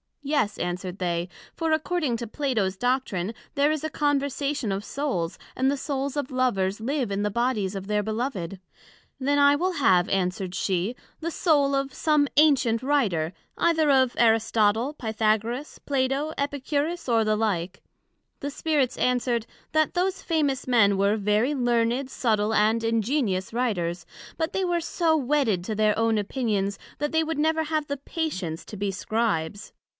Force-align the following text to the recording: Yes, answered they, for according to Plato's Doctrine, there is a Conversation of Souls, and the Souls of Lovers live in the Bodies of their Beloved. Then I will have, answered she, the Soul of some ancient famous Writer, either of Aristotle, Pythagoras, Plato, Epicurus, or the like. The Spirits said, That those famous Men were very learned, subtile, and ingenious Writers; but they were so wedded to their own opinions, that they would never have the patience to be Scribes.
Yes, 0.23 0.57
answered 0.59 0.97
they, 0.99 1.29
for 1.55 1.71
according 1.71 2.15
to 2.17 2.27
Plato's 2.27 2.77
Doctrine, 2.77 3.33
there 3.55 3.71
is 3.71 3.83
a 3.83 3.89
Conversation 3.89 4.71
of 4.71 4.83
Souls, 4.85 5.37
and 5.55 5.69
the 5.69 5.77
Souls 5.77 6.15
of 6.15 6.31
Lovers 6.31 6.79
live 6.79 7.11
in 7.11 7.23
the 7.23 7.29
Bodies 7.31 7.75
of 7.75 7.85
their 7.87 8.01
Beloved. 8.01 8.59
Then 9.19 9.37
I 9.37 9.55
will 9.55 9.73
have, 9.73 10.09
answered 10.09 10.55
she, 10.55 10.95
the 11.19 11.31
Soul 11.31 11.75
of 11.75 11.93
some 11.93 12.27
ancient 12.37 12.81
famous 12.81 12.87
Writer, 12.89 13.33
either 13.57 13.89
of 13.91 14.15
Aristotle, 14.17 14.93
Pythagoras, 14.93 15.79
Plato, 15.85 16.33
Epicurus, 16.37 17.09
or 17.09 17.23
the 17.23 17.35
like. 17.35 17.81
The 18.39 18.51
Spirits 18.51 18.95
said, 19.23 19.45
That 19.71 19.95
those 19.95 20.21
famous 20.21 20.67
Men 20.67 20.97
were 20.97 21.17
very 21.17 21.53
learned, 21.53 22.09
subtile, 22.09 22.53
and 22.53 22.83
ingenious 22.83 23.53
Writers; 23.53 24.05
but 24.37 24.53
they 24.53 24.65
were 24.65 24.81
so 24.81 25.17
wedded 25.17 25.63
to 25.65 25.75
their 25.75 25.97
own 25.97 26.17
opinions, 26.17 26.77
that 26.99 27.11
they 27.11 27.23
would 27.23 27.39
never 27.39 27.63
have 27.65 27.87
the 27.87 27.97
patience 27.97 28.63
to 28.65 28.77
be 28.77 28.91
Scribes. 28.91 29.73